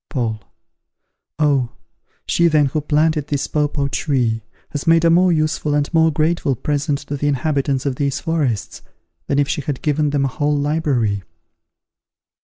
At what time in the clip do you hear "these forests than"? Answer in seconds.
7.97-9.37